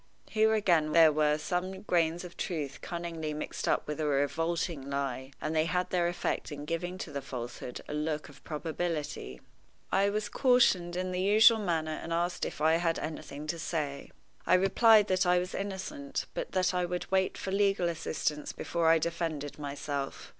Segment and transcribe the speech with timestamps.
[0.31, 5.31] Here again there were some grains of truth cunningly mixed up with a revolting lie,
[5.39, 9.41] and they had their effect in giving to the falsehood a look of probability.
[9.91, 14.09] I was cautioned in the usual manner and asked if I had anything to say.
[14.47, 18.87] I replied that I was innocent, but that I would wait for legal assistance before
[18.89, 20.29] I defended myself.